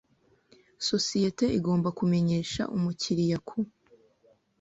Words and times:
Sosiyete 0.87 1.45
igomba 1.57 1.89
kumenyesha 1.97 2.61
umukiriya 2.75 3.37
ku 3.47 3.57